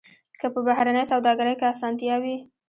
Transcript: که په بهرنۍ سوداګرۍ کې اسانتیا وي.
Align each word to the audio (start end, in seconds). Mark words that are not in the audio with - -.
که 0.39 0.47
په 0.53 0.59
بهرنۍ 0.67 1.03
سوداګرۍ 1.11 1.53
کې 1.59 1.65
اسانتیا 1.73 2.15
وي. 2.23 2.37